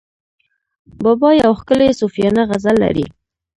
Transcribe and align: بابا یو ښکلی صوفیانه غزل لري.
بابا 1.03 1.29
یو 1.43 1.51
ښکلی 1.59 1.89
صوفیانه 1.99 2.43
غزل 2.49 2.75
لري. 2.83 3.05